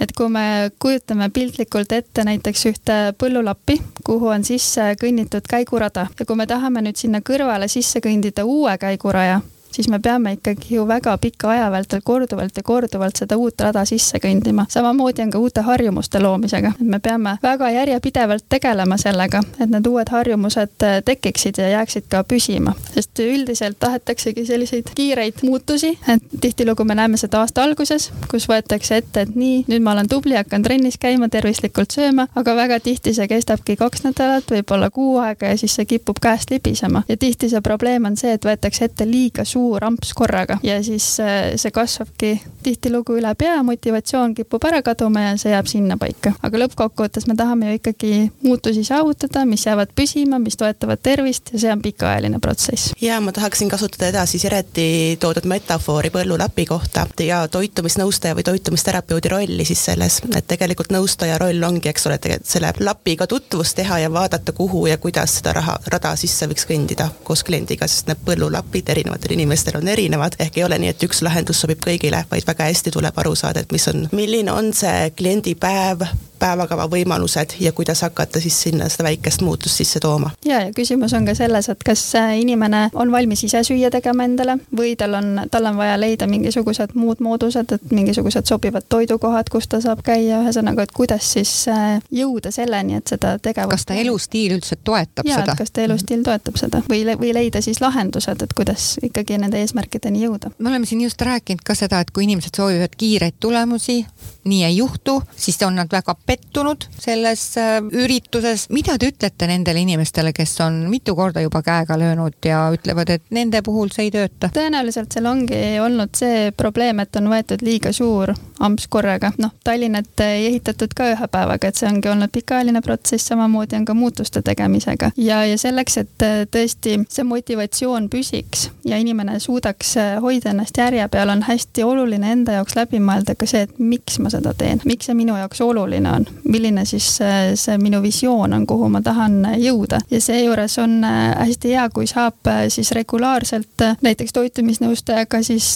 [0.00, 6.26] et kui me kujutame piltlikult ette näiteks ühte põllulappi, kuhu on sisse kõnnitud käigurada ja
[6.26, 9.40] kui me tahame nüüd sinna kõrvale sisse kõndida uue käiguraja,
[9.76, 13.84] siis me peame ikkagi ju väga pika aja vältel korduvalt ja korduvalt seda uut rada
[13.84, 14.64] sisse kõndima.
[14.68, 19.86] samamoodi on ka uute harjumuste loomisega, et me peame väga järjepidevalt tegelema sellega, et need
[19.86, 26.24] uued harjumused äh, tekiksid ja jääksid ka püsima, sest üldiselt tahetaksegi selliseid kiireid muutusi, et
[26.40, 30.38] tihtilugu me näeme seda aasta alguses, kus võetakse ette, et nii, nüüd ma olen tubli,
[30.40, 35.52] hakkan trennis käima, tervislikult sööma, aga väga tihti see kestabki kaks nädalat, võib-olla kuu aega
[35.52, 37.04] ja siis see kipub käest libisema.
[37.08, 40.78] Ja tihti see probleem on see, et võetakse ette liiga suur suur amps korraga ja
[40.84, 45.96] siis äh, see kasvabki tihtilugu üle pea, motivatsioon kipub ära kaduma ja see jääb sinna
[46.00, 46.32] paika.
[46.46, 48.12] aga lõppkokkuvõttes me tahame ju ikkagi
[48.44, 52.92] muutusi saavutada, mis jäävad püsima, mis toetavad tervist ja see on pikaajaline protsess.
[53.02, 59.66] ja ma tahaksin kasutada edasi Sireti toodud metafoori põllulapi kohta ja toitumisnõustaja või toitumisterapeudi rolli
[59.66, 64.12] siis selles, et tegelikult nõustaja roll ongi, eks ole, tegelikult selle lapiga tutvust teha ja
[64.12, 68.94] vaadata, kuhu ja kuidas seda raha, rada sisse võiks kõndida koos kliendiga, sest need põllulapid
[68.94, 72.44] erinevatel inimestel inimestel on erinevad, ehk ei ole nii, et üks lahendus sobib kõigile, vaid
[72.46, 76.04] väga hästi tuleb aru saada, et mis on, milline on see kliendi päev,
[76.38, 80.30] päevakava võimalused ja kuidas hakata siis sinna seda väikest muutust sisse tooma.
[80.44, 82.02] ja, ja küsimus on ka selles, et kas
[82.38, 86.94] inimene on valmis ise süüa tegema endale või tal on, tal on vaja leida mingisugused
[86.94, 91.98] muud moodused, et mingisugused sobivad toidukohad, kus ta saab käia, ühesõnaga, et kuidas siis äh,
[92.12, 93.76] jõuda selleni, et seda tegevust.
[93.76, 95.56] kas ta elustiil üldse toetab ja, seda?
[95.58, 100.24] kas ta elustiil toetab seda või, või leida siis lahendused, et kuidas ikkagi nende eesmärkideni
[100.26, 100.52] jõuda.
[100.58, 104.04] me oleme siin just rääkinud ka seda, et kui inimesed soovivad kiireid tulemusi,
[104.46, 108.68] nii ei juhtu, siis on nad väga pettunud selles äh, ürituses.
[108.70, 113.24] mida te ütlete nendele inimestele, kes on mitu korda juba käega löönud ja ütlevad, et
[113.30, 114.50] nende puhul see ei tööta?
[114.54, 119.32] tõenäoliselt seal ongi olnud see probleem, et on võetud liiga suur amps korraga.
[119.38, 123.84] noh, Tallinnat ei ehitatud ka ühe päevaga, et see ongi olnud pikaajaline protsess, samamoodi on
[123.84, 125.10] ka muutuste tegemisega.
[125.16, 130.78] ja, ja selleks, et äh, tõesti see motivatsioon püsiks ja inimene suudaks äh, hoida ennast
[130.78, 134.54] järje peal, on hästi oluline enda jaoks läbi mõelda ka see, et miks ma seda
[134.54, 138.88] teen, miks see minu jaoks oluline on, milline siis see, see minu visioon on, kuhu
[138.92, 140.00] ma tahan jõuda.
[140.10, 145.66] ja seejuures on äh, hästi hea, kui saab siis regulaarselt näiteks toitumisnõustajaga siis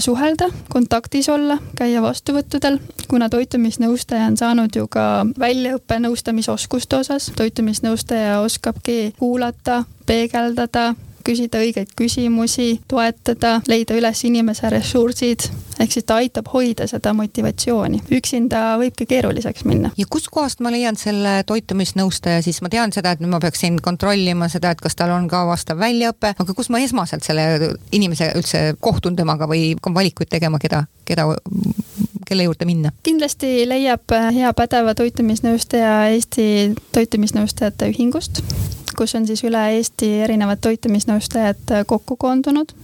[0.00, 7.30] suhelda, kontaktis olla, käia vastu vastuvõttudel, kuna toitumisnõustaja on saanud ju ka väljaõppe nõustamisoskuste osas,
[7.36, 15.44] toitumisnõustaja oskabki kuulata, peegeldada, küsida õigeid küsimusi, toetada, leida üles inimese ressursid,
[15.80, 18.02] ehk siis ta aitab hoida seda motivatsiooni.
[18.10, 19.90] üksinda võibki keeruliseks minna.
[19.96, 24.70] ja kuskohast ma leian selle toitumisnõustaja siis, ma tean seda, et ma peaksin kontrollima seda,
[24.70, 29.16] et kas tal on ka vastav väljaõpe, aga kus ma esmaselt selle inimese üldse kohtun
[29.16, 31.28] temaga või valikuid tegema, keda, keda
[32.28, 32.92] kelle juurde minna?
[33.06, 36.46] kindlasti leiab hea pädeva toitumisnõustaja Eesti
[36.94, 38.42] Toitumisnõustajate Ühingust,
[38.96, 42.74] kus on siis üle Eesti erinevad toitumisnõustajad kokku koondunud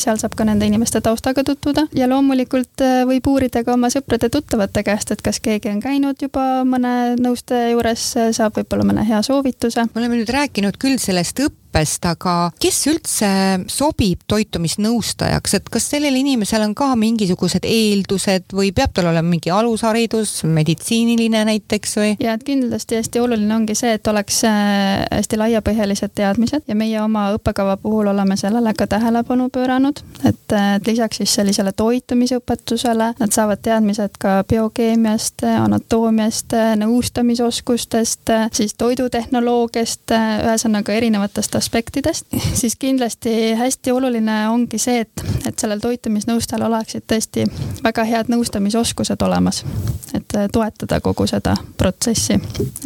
[0.00, 4.84] seal saab ka nende inimeste taustaga tutvuda ja loomulikult äh, võib uurida ka oma sõprade-tuttavate
[4.86, 8.04] käest, et kas keegi on käinud juba mõne nõustaja juures,
[8.36, 9.88] saab võib-olla mõne hea soovituse.
[9.92, 13.28] me oleme nüüd rääkinud küll sellest õppest, õppest, aga kes üldse
[13.70, 19.52] sobib toitumisnõustajaks, et kas sellel inimesel on ka mingisugused eeldused või peab tal olema mingi
[19.54, 22.16] alusharidus, meditsiiniline näiteks või?
[22.20, 26.98] ja et kindlasti hästi oluline ongi see, et oleks äh, hästi laiapõhjalised teadmised ja meie
[27.02, 33.34] oma õppekava puhul oleme sellele ka tähelepanu pööranud, et, et lisaks siis sellisele toitumisõpetusele nad
[33.34, 40.16] saavad teadmised ka biokeemiast, anatoomiast, nõustamisoskustest, siis toidutehnoloogiast,
[40.48, 41.67] ühesõnaga erinevatest aspektidest,
[42.60, 47.44] siis kindlasti hästi oluline ongi see, et, et sellel toitumisnõustajal oleksid tõesti
[47.84, 49.62] väga head nõustamisoskused olemas,
[50.14, 52.38] et toetada kogu seda protsessi.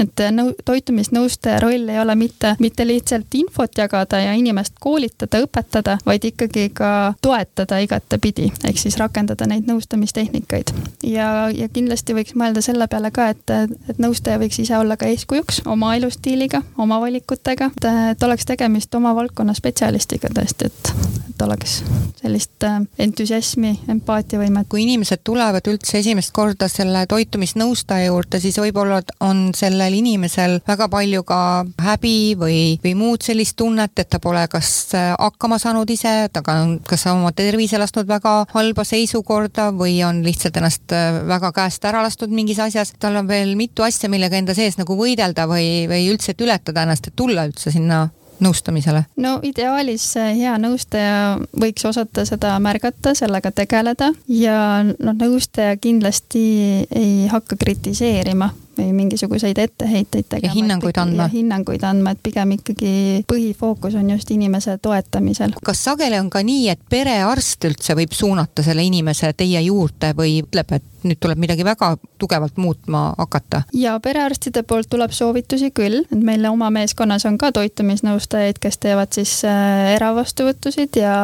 [0.02, 5.98] et nõu-, toitumisnõustaja roll ei ole mitte, mitte lihtsalt infot jagada ja inimest koolitada, õpetada,
[6.06, 10.74] vaid ikkagi ka toetada igatepidi, ehk siis rakendada neid nõustamistehnikaid.
[11.06, 13.54] ja, ja kindlasti võiks mõelda selle peale ka, et,
[13.90, 18.94] et nõustaja võiks ise olla ka eeskujuks oma elustiiliga, oma valikutega, et, et oleks tegemist
[18.94, 20.90] oma valdkonna spetsialistiga tõesti, et,
[21.32, 21.80] et oleks
[22.20, 24.68] sellist äh, entusiasmi, empaatiavõimet.
[24.70, 30.86] kui inimesed tulevad üldse esimest korda selle toitumisnõustaja juurde, siis võib-olla on sellel inimesel väga
[30.92, 31.40] palju ka
[31.88, 36.44] häbi või, või muud sellist tunnet, et ta pole kas äh, hakkama saanud ise, ta
[36.54, 41.90] on kas oma tervise lasknud väga halba seisukorda või on lihtsalt ennast äh, väga käest
[41.90, 42.94] ära lastud mingis asjas.
[43.02, 46.86] tal on veel mitu asja, millega enda sees nagu võidelda või, või üldse, et ületada
[46.86, 48.06] ennast, et tulla üldse sinna
[48.42, 49.04] nõustamisele?
[49.22, 56.44] no ideaalis hea nõustaja võiks osata seda märgata, sellega tegeleda ja noh, nõustaja kindlasti
[56.90, 58.52] ei hakka kritiseerima
[58.82, 60.50] või mingisuguseid etteheiteid tegema.
[60.50, 61.28] ja hinnanguid andma.
[61.32, 65.56] hinnanguid andma, et pigem ikkagi põhifookus on just inimese toetamisel.
[65.64, 70.40] kas sageli on ka nii, et perearst üldse võib suunata selle inimese teie juurde või
[70.42, 73.62] ütleb, et nüüd tuleb midagi väga tugevalt muutma hakata?
[73.74, 79.12] ja perearstide poolt tuleb soovitusi küll, et meil oma meeskonnas on ka toitumisnõustajaid, kes teevad
[79.14, 81.16] siis äh, eravastuvõtusid ja,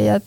[0.00, 0.20] ja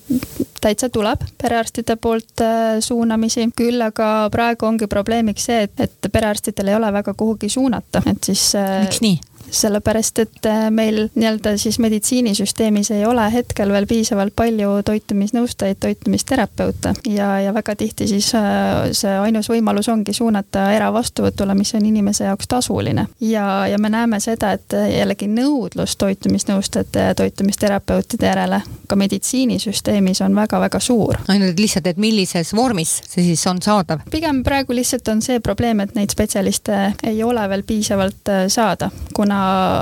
[0.62, 6.74] täitsa tuleb perearstide poolt äh, suunamisi, küll aga praegu ongi probleemiks see, et, et perearstidel
[6.74, 8.52] ei ole väga kuhugi suunata, et siis.
[8.60, 9.20] Äh, miks nii?
[9.52, 16.94] Sellepärast, et äh, meil nii-öelda siis meditsiinisüsteemis ei ole hetkel veel piisavalt palju toitumisnõustajaid, toitumisterapeute
[17.10, 22.28] ja, ja väga tihti siis äh, see ainus võimalus ongi suunata eravastuvõtule, mis on inimese
[22.30, 23.08] jaoks tasuline.
[23.22, 30.36] ja, ja me näeme seda, et jällegi nõudlus toitumisnõustajate ja toitumisterapeutide järele ka meditsiinisüsteemis on
[30.36, 31.18] väga-väga suur.
[31.28, 34.06] ainult lihtsalt, et millises vormis see siis on saadav?
[34.12, 38.92] pigem praegu lihtsalt on see probleem, et neid spetsialiste ei ole veel piisavalt äh, saada,
[39.16, 39.39] kuna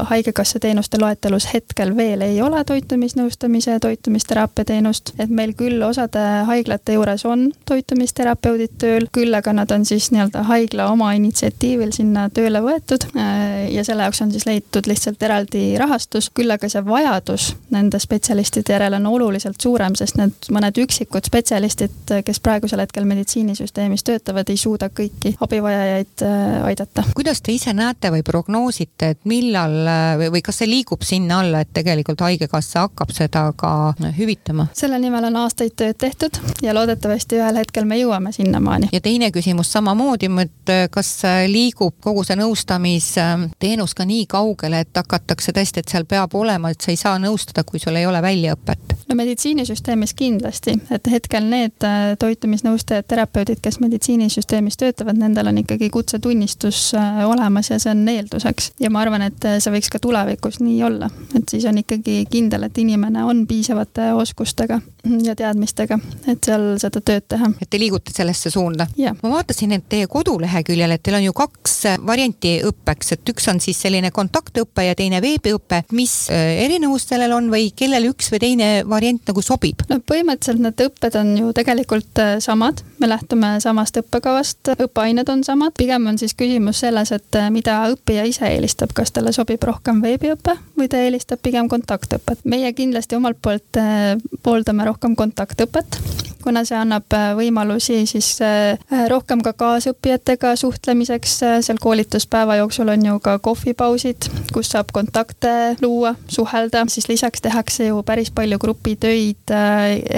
[0.10, 6.24] Haigekassa teenuste loetelus hetkel veel ei ole toitumisnõustamise ja toitumisteraapia teenust, et meil küll osade
[6.48, 12.28] haiglate juures on toitumisterapeudid tööl, küll aga nad on siis nii-öelda haigla oma initsiatiivil sinna
[12.34, 16.84] tööle võetud äh, ja selle jaoks on siis leitud lihtsalt eraldi rahastus, küll aga see
[16.86, 23.08] vajadus nende spetsialistide järele on oluliselt suurem, sest need mõned üksikud spetsialistid, kes praegusel hetkel
[23.10, 27.04] meditsiinisüsteemis töötavad, ei suuda kõiki abivajajaid äh, aidata.
[27.15, 29.77] kuidas te ise näete või prognoosite, et millal
[30.19, 33.71] või, või kas see liigub sinna alla, et tegelikult Haigekassa hakkab seda ka
[34.17, 34.67] hüvitama?
[34.77, 38.91] selle nimel on aastaid tööd tehtud ja loodetavasti ühel hetkel me jõuame sinnamaani.
[38.93, 41.12] ja teine küsimus samamoodi, et kas
[41.47, 46.81] liigub kogu see nõustamisteenus ka nii kaugele, et hakatakse tõesti, et seal peab olema, et
[46.81, 48.97] sa ei saa nõustada, kui sul ei ole väljaõpet?
[49.07, 55.89] no meditsiinisüsteemis kindlasti, et hetkel need äh, toitumisnõustajad, terapeudid, kes meditsiinisüsteemis töötavad, nendel on ikkagi
[55.93, 58.71] kutsetunnistus äh, olemas ja see on eelduseks.
[58.83, 62.23] ja ma arvan, et äh, see võiks ka tulevikus nii olla, et siis on ikkagi
[62.32, 64.82] kindel, et inimene on piisavate oskustega
[65.26, 67.52] ja teadmistega, et seal seda tööd teha.
[67.62, 68.88] et te liigute sellesse suunda?
[69.22, 73.62] ma vaatasin, et teie koduleheküljel, et teil on ju kaks varianti õppeks, et üks on
[73.63, 75.84] siis selline kontaktõpe ja teine veebiõpe.
[75.91, 79.84] mis erinevus sellel on või kellel üks või teine variant nagu sobib?
[79.89, 85.43] no põhimõtteliselt need õpped on ju tegelikult äh, samad, me lähtume samast õppekavast, õppeained on
[85.48, 89.63] samad, pigem on siis küsimus selles, et äh, mida õppija ise eelistab, kas talle sobib
[89.67, 92.43] rohkem veebiõpe või ta eelistab pigem kontaktõpet.
[92.46, 95.99] meie kindlasti omalt poolt äh, pooldame rohkem kontaktõpet.
[96.43, 98.77] Kuna see annab äh, võimalusi siis äh,
[99.12, 105.75] rohkem ka kaasõppijatega suhtlemiseks, äh, seal koolituspäeva jooksul on ju ka kohvipausid, kus saab kontakte
[105.81, 109.55] luua, suhelda, siis lisaks tehakse ju päris palju grupitöid,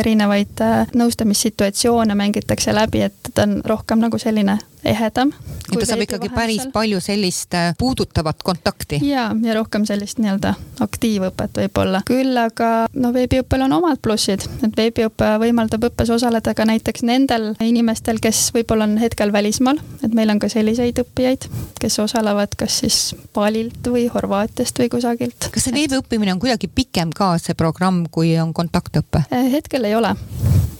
[0.03, 0.61] erinevaid
[0.93, 5.31] nõustamissituatsioone mängitakse läbi, et ta on rohkem nagu selline ehedam.
[5.69, 8.99] ta saab ikkagi päris palju sellist äh, puudutavat kontakti.
[9.05, 12.01] ja, ja rohkem sellist nii-öelda aktiivõpet võib-olla.
[12.07, 17.51] küll aga no veebiõppel on omad plussid, et veebiõpe võimaldab õppes osaleda ka näiteks nendel
[17.63, 22.81] inimestel, kes võib-olla on hetkel välismaal, et meil on ka selliseid õppijaid, kes osalevad kas
[22.83, 22.99] siis
[23.35, 25.51] Balilt või Horvaatiast või kusagilt.
[25.53, 29.25] kas see veebiõppimine on kuidagi pikem ka, see programm, kui on kontaktõpe?
[29.33, 30.15] Äh, hetkel ei ole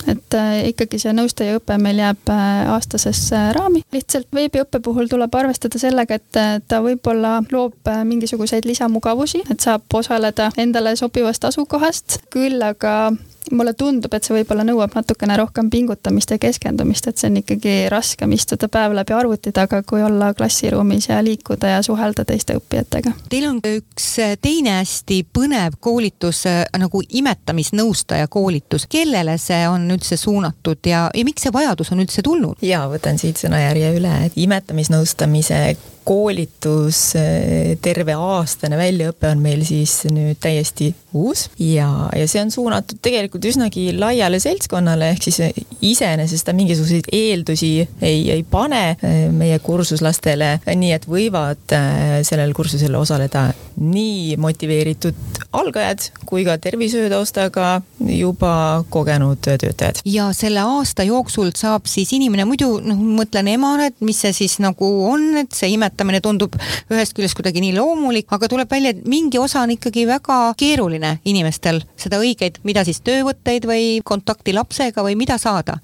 [0.09, 3.83] et äh, ikkagi see nõustajaõpe meil jääb äh, aastasesse raami.
[3.95, 9.85] lihtsalt veebiõppe puhul tuleb arvestada sellega, et äh, ta võib-olla loob mingisuguseid lisamugavusi, et saab
[9.93, 13.11] osaleda endale sobivast asukohast, küll aga
[13.51, 17.75] mulle tundub, et see võib-olla nõuab natukene rohkem pingutamist ja keskendumist, et see on ikkagi
[17.91, 23.13] raskem istuda päev läbi arvuti taga, kui olla klassiruumis ja liikuda ja suhelda teiste õppijatega.
[23.29, 24.09] Teil on üks
[24.41, 26.45] teine hästi põnev koolitus
[26.79, 28.87] nagu imetamisnõustaja koolitus.
[28.89, 32.57] kellele see on üldse suunatud ja, ja miks see vajadus on üldse tulnud?
[32.61, 35.63] ja võtan siit sõnajärje üle, et imetamisnõustamise
[36.09, 42.51] koolitus, eh, terve aastane väljaõpe on meil siis nüüd täiesti uus ja, ja see on
[42.53, 45.39] suunatud tegelikult üsnagi laiale seltskonnale, ehk siis
[45.85, 52.55] iseenesest ta mingisuguseid eeldusi ei, ei pane eh, meie kursuslastele, nii et võivad eh, sellel
[52.57, 57.69] kursusel osaleda nii motiveeritud algajad kui ka tervishoiutaustaga
[58.09, 60.01] juba kogenud töötajad.
[60.05, 64.59] ja selle aasta jooksul saab siis inimene muidu noh, mõtlen emane, et mis see siis
[64.63, 66.55] nagu on, et see imetamine toimetamine tundub
[66.89, 71.17] ühest küljest kuidagi nii loomulik, aga tuleb välja, et mingi osa on ikkagi väga keeruline
[71.27, 71.81] inimestel.
[71.99, 75.79] Seda õigeid, mida siis töövõtteid või kontakti lapsega või mida saada.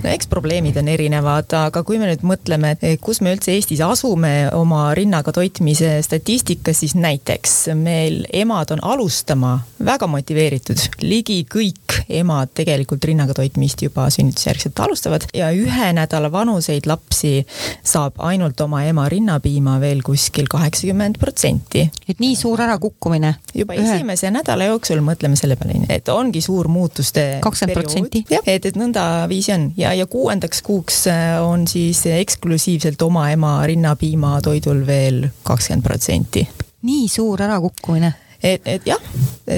[0.00, 2.72] No eks probleemid on erinevad, aga kui me nüüd mõtleme,
[3.04, 9.58] kus me üldse Eestis asume oma rinnaga toitmise statistikas, siis näiteks meil emad on alustama
[9.84, 16.88] väga motiveeritud, ligi kõik emad tegelikult rinnaga toitmist juba sünnitusjärgselt alustavad ja ühe nädala vanuseid
[16.88, 17.44] lapsi
[17.84, 19.06] saab ainult oma ema
[19.40, 21.90] rinnapiima veel kuskil kaheksakümmend protsenti.
[22.08, 23.34] et nii suur ärakukkumine?
[23.54, 23.94] juba ühe.
[23.94, 28.24] esimese nädala jooksul mõtleme selle peale, et ongi suur muutuste kakskümmend protsenti?
[28.44, 34.86] et, et nõndaviisi on ja, ja kuuendaks kuuks äh, on siis eksklusiivselt oma ema rinnapiimatoidul
[34.86, 36.46] veel kakskümmend protsenti.
[36.82, 39.00] nii suur ärakukkumine et, et jah,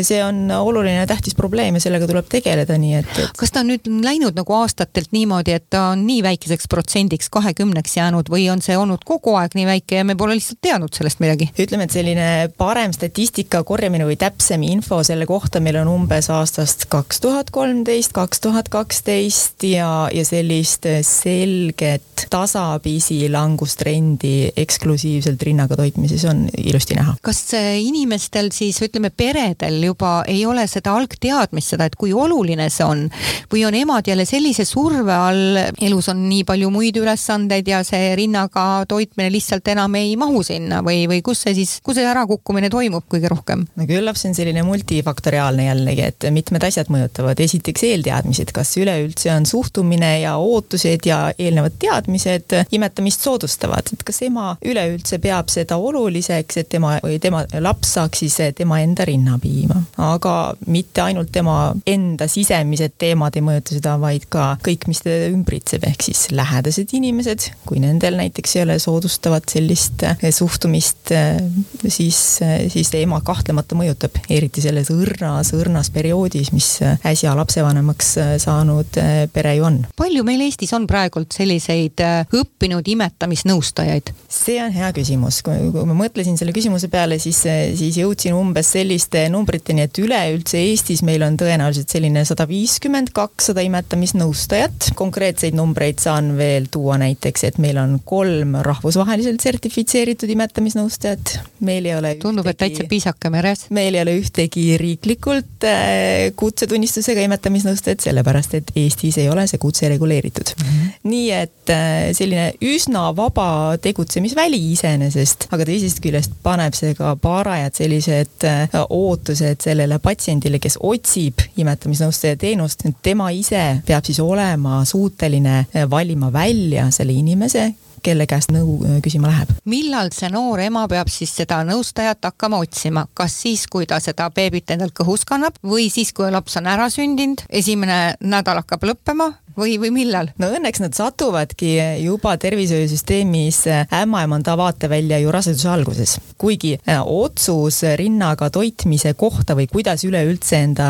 [0.01, 3.35] see on oluline ja tähtis probleem ja sellega tuleb tegeleda, nii et, et.
[3.39, 7.97] kas ta on nüüd läinud nagu aastatelt niimoodi, et ta on nii väikeseks protsendiks, kahekümneks
[7.99, 11.23] jäänud või on see olnud kogu aeg nii väike ja me pole lihtsalt teadnud sellest
[11.23, 11.51] midagi?
[11.63, 16.89] ütleme, et selline parem statistika korjamine või täpsem info selle kohta meil on umbes aastast
[16.93, 26.25] kaks tuhat kolmteist, kaks tuhat kaksteist ja, ja sellist selget tasapisi langustrendi eksklusiivselt rinnaga toitmises
[26.31, 27.17] on ilusti näha.
[27.23, 32.69] kas inimestel siis siis ütleme, peredel juba ei ole seda algteadmist, seda, et kui oluline
[32.73, 33.05] see on.
[33.53, 38.13] Või on emad jälle sellise surve all, elus on nii palju muid ülesandeid ja see
[38.19, 42.71] rinnaga toitmine lihtsalt enam ei mahu sinna või, või kus see siis, kus see ärakukkumine
[42.73, 43.67] toimub kõige rohkem?
[43.77, 49.33] no küllap see on selline multifaktoriaalne jällegi, et mitmed asjad mõjutavad, esiteks eelteadmised, kas üleüldse
[49.35, 55.77] on suhtumine ja ootused ja eelnevad teadmised imetamist soodustavad, et kas ema üleüldse peab seda
[55.77, 59.81] oluliseks, et tema või tema laps saaks siis tema enda rinnapiima.
[60.03, 65.31] aga mitte ainult tema enda sisemised teemad ei mõjuta seda, vaid ka kõik, mis teda
[65.33, 71.41] ümbritseb, ehk siis lähedased inimesed, kui nendel näiteks ei ole soodustavat sellist eh, suhtumist, eh,
[71.89, 78.99] siis, eh, siis ema kahtlemata mõjutab, eriti selles õrnas, õrnas perioodis, mis äsja lapsevanemaks saanud
[79.33, 79.81] pere ju on.
[79.99, 84.13] palju meil Eestis on praegult selliseid õppinud imetamisnõustajaid?
[84.33, 87.43] see on hea küsimus, kui ma mõtlesin selle küsimuse peale, siis,
[87.79, 93.65] siis jõudsin umbes selliste numbriteni, et üleüldse Eestis meil on tõenäoliselt selline sada viiskümmend, kakssada
[93.65, 94.93] imetamisnõustajat.
[94.99, 101.39] konkreetseid numbreid saan veel tuua näiteks, et meil on kolm rahvusvaheliselt sertifitseeritud imetamisnõustajat.
[101.61, 103.67] meil ei ole tundub, et täitsa piisake meres.
[103.71, 109.89] meil ei ole ühtegi riiklikult äh, kutsetunnistusega imetamisnõustajat, sellepärast et Eestis ei ole see kutse
[109.89, 110.69] reguleeritud mm.
[110.69, 110.93] -hmm.
[111.09, 117.75] nii et äh, selline üsna vaba tegutsemisväli iseenesest, aga teisest küljest paneb see ka parajad
[117.79, 124.83] sellised sellised äh, ootused sellele patsiendile, kes otsib imetamisnõustaja teenust, tema ise peab siis olema
[124.85, 129.53] suuteline äh, valima välja selle inimese, kelle käest nõu äh, küsima läheb.
[129.65, 134.29] millal see noor ema peab siis seda nõustajat hakkama otsima, kas siis, kui ta seda
[134.31, 139.33] beebit endalt kõhus kannab või siis, kui laps on ära sündinud, esimene nädal hakkab lõppema
[139.59, 140.31] või, või millal?
[140.41, 143.63] no õnneks nad satuvadki juba tervishoiusüsteemis
[144.03, 146.17] ämmaemanda vaatevälja ju raseduse alguses.
[146.39, 150.89] kuigi äh, otsus rinnaga toitmise kohta või kuidas üleüldse enda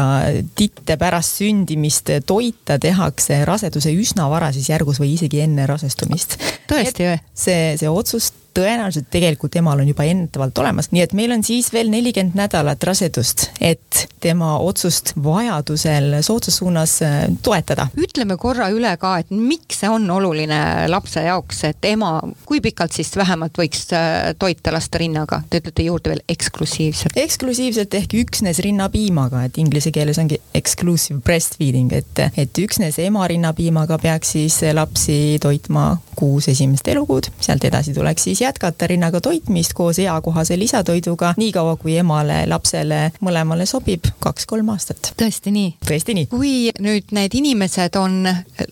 [0.58, 6.38] titte pärast sündimist toita tehakse raseduse üsna varases järgus või isegi enne rasestumist.
[6.70, 7.18] tõesti või?
[7.34, 11.72] see, see otsus tõenäoliselt tegelikult emal on juba ennetavalt olemas, nii et meil on siis
[11.72, 17.88] veel nelikümmend nädalat rasedust, et tema otsust vajadusel soodsas suunas äh, toetada.
[17.96, 20.60] ütleme korra üle ka, et miks see on oluline
[20.92, 22.14] lapse jaoks, et ema,
[22.46, 27.16] kui pikalt siis vähemalt võiks äh, toita lasta rinnaga, te ütlete juurde veel eksklusiivselt.
[27.24, 33.98] eksklusiivselt ehk üksnes rinnapiimaga, et inglise keeles ongi exclusive breastfeeding, et, et üksnes ema rinnapiimaga
[34.02, 39.98] peaks siis lapsi toitma kuus esimest elukuud, sealt edasi tuleks siis jätkata rinnaga toitmist koos
[40.02, 45.12] eakohase lisatoiduga, niikaua kui emale, lapsele, mõlemale sobib, kaks-kolm aastat.
[45.22, 45.74] tõesti nii?
[45.88, 46.30] tõesti nii.
[46.32, 48.24] kui nüüd need inimesed on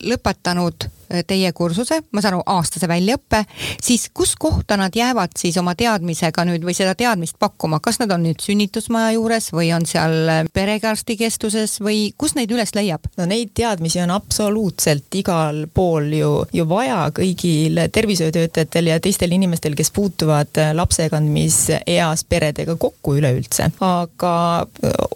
[0.03, 0.89] lõpetanud
[1.27, 3.43] teie kursuse, ma saan aru, aastase väljaõppe,
[3.83, 8.11] siis kus kohta nad jäävad siis oma teadmisega nüüd või seda teadmist pakkuma, kas nad
[8.15, 13.07] on nüüd sünnitusmaja juures või on seal perearstikeskuses või kus neid üles leiab?
[13.17, 19.75] no neid teadmisi on absoluutselt igal pool ju, ju vaja kõigil tervishoiutöötajatel ja teistel inimestel,
[19.77, 23.71] kes puutuvad lapsekandmiseas peredega kokku üleüldse.
[23.81, 24.33] aga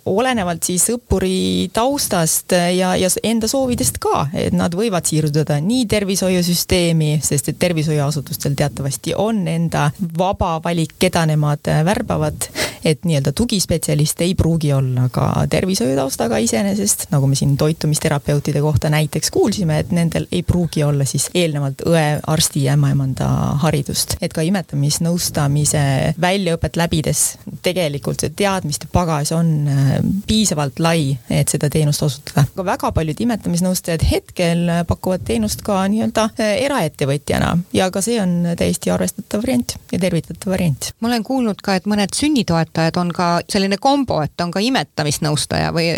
[0.05, 5.89] olenevalt siis õppuri taustast ja, ja enda soovidest ka, et nad võivad siirduda nii nii
[5.89, 12.47] tervishoiusüsteemi, sest et tervishoiuasutustel teatavasti on enda vaba valik, keda nemad värbavad,
[12.86, 19.31] et nii-öelda tugispetsialist ei pruugi olla ka tervishoiutaustaga iseenesest, nagu me siin toitumisterapeutide kohta näiteks
[19.31, 23.27] kuulsime, et nendel ei pruugi olla siis eelnevalt õe, arsti ja ämmaemanda
[23.65, 24.17] haridust.
[24.21, 27.25] et ka imetamisnõustamise väljaõpet läbides
[27.61, 29.93] tegelikult see teadmiste pagas on äh,
[30.27, 32.45] piisavalt lai, et seda teenust osutada.
[32.55, 38.17] aga väga paljud imetamisnõustajad hetkel pakuvad teenust ka ka nii-öelda äh, eraettevõtjana ja ka see
[38.21, 40.91] on täiesti arvestatav variant ja tervitatav variant.
[40.99, 45.73] ma olen kuulnud ka, et mõned sünnitoetajad on ka selline kombo, et on ka imetamisnõustaja
[45.76, 45.91] või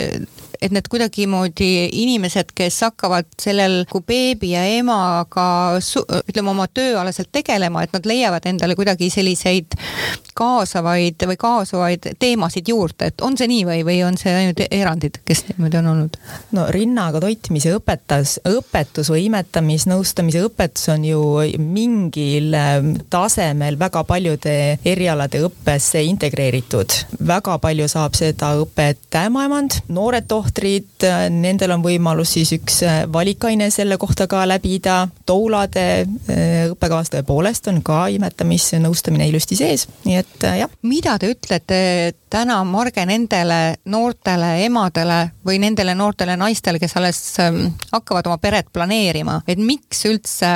[0.62, 1.70] et need kuidagimoodi
[2.04, 5.48] inimesed, kes hakkavad sellel, kui beebi ja emaga
[5.78, 9.78] ütleme oma tööalaselt tegelema, et nad leiavad endale kuidagi selliseid
[10.38, 15.22] kaasavaid või kaasuvaid teemasid juurde, et on see nii või, või on see ainult erandid,
[15.26, 16.20] kes niimoodi on olnud?
[16.58, 21.22] no rinnaga toitmise õpetas, õpetus või imetamine nõustamisnõustamise õpetus on ju
[21.62, 26.96] mingil ähm, tasemel väga paljude erialade õppesse integreeritud.
[27.28, 30.47] väga palju saab seda õpet ämmaemand, noored tohtrid,
[31.06, 35.08] äh, nendel on võimalus siis üks äh, valikaine selle kohta ka läbida.
[35.26, 40.70] toulade äh, õppekavas tõepoolest on ka imetamisnõustamine ilusti sees, nii et jah.
[40.82, 41.80] mida te ütlete
[42.30, 48.72] täna, Marge, nendele noortele emadele või nendele noortele naistele, kes alles ähm, hakkavad oma peret
[48.74, 50.52] planeerima, et miks üldse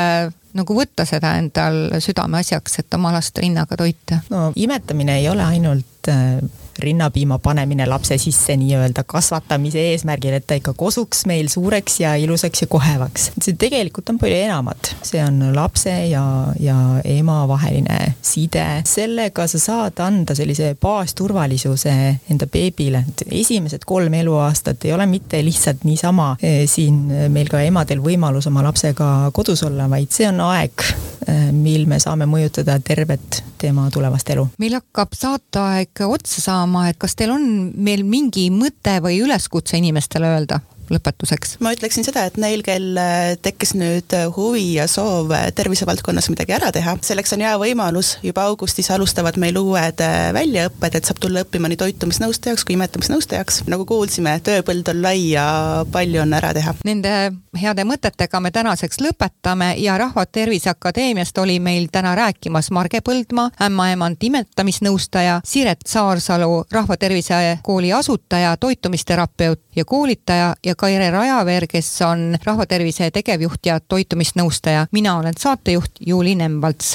[0.57, 4.21] nagu võtta seda endal südameasjaks, et oma last rinnaga toita?
[4.29, 6.41] no imetamine ei ole ainult äh,
[6.81, 12.61] rinnapiima panemine lapse sisse nii-öelda kasvatamise eesmärgil, et ta ikka kosuks meil suureks ja ilusaks
[12.61, 13.31] ja kohevaks.
[13.41, 16.23] see tegelikult on palju enamat, see on lapse ja,
[16.59, 18.65] ja ema vaheline side.
[18.85, 21.95] sellega sa saad anda sellise baasturvalisuse
[22.29, 23.05] enda beebile.
[23.31, 28.63] esimesed kolm eluaastat ei ole mitte lihtsalt niisama eh, siin meil ka emadel võimalus oma
[28.63, 30.87] lapsega kodus olla, vaid see on aeg,
[31.27, 34.47] eh, mil me saame mõjutada tervet tema tulevast elu.
[34.57, 37.43] meil hakkab saateaeg otsa saama saama, et kas teil on
[37.75, 40.61] meil mingi mõte või üleskutse inimestele öelda?
[40.91, 41.57] Lõpetuseks?
[41.63, 46.29] ma ütleksin seda, et neil, kel äh, tekkis nüüd äh, huvi ja soov äh, tervisevaldkonnas
[46.33, 50.03] midagi ära teha, selleks on hea võimalus, juba augustis alustavad meil uued
[50.35, 53.63] väljaõpped, et saab tulla õppima nii toitumisnõustajaks kui imetamisnõustajaks.
[53.71, 55.45] nagu kuulsime, tööpõld on lai ja
[55.91, 56.75] palju on ära teha.
[56.87, 57.13] Nende
[57.57, 63.51] heade mõtetega me tänaseks lõpetame ja Rahva Tervise Akadeemiast oli meil täna rääkimas Marge Põldmaa,
[63.61, 71.89] ämmaemand imetamisnõustaja, Siret Saarsalu, Rahva Tervise Kooli asutaja, toitumisterapeut ja koolitaja ja Kaire Rajaveer, kes
[72.01, 74.87] on rahvatervise tegevjuht ja toitumisnõustaja.
[74.91, 76.87] mina olen saatejuht Juuli Nemvalts.